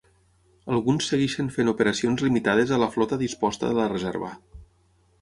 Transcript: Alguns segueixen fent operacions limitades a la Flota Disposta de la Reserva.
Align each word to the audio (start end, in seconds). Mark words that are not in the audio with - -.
Alguns 0.75 1.09
segueixen 1.11 1.51
fent 1.59 1.69
operacions 1.75 2.25
limitades 2.29 2.75
a 2.79 2.83
la 2.87 2.91
Flota 2.99 3.23
Disposta 3.27 3.73
de 3.73 3.81
la 3.85 3.89
Reserva. 3.97 4.37